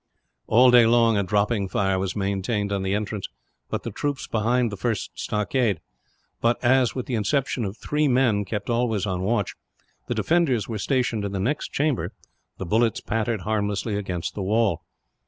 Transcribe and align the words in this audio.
All 0.47 0.71
day 0.71 0.87
long 0.87 1.15
a 1.15 1.21
dropping 1.21 1.67
fire 1.69 1.99
was 1.99 2.15
maintained 2.15 2.71
on 2.73 2.81
the 2.81 2.95
entrance, 2.95 3.27
by 3.69 3.77
the 3.83 3.91
troops 3.91 4.25
behind 4.25 4.71
the 4.71 4.75
first 4.75 5.11
stockade; 5.13 5.79
but 6.41 6.57
as, 6.63 6.95
with 6.95 7.05
the 7.05 7.15
exception 7.15 7.63
of 7.65 7.77
three 7.77 8.07
men 8.07 8.43
kept 8.43 8.67
always 8.71 9.05
on 9.05 9.21
watch, 9.21 9.53
the 10.07 10.15
defenders 10.15 10.67
were 10.67 10.79
stationed 10.79 11.23
in 11.23 11.33
the 11.33 11.39
next 11.39 11.71
chamber, 11.71 12.13
the 12.57 12.65
bullets 12.65 12.99
pattered 12.99 13.41
harmlessly 13.41 13.95
against 13.95 14.33
the 14.33 14.41
wall. 14.41 14.81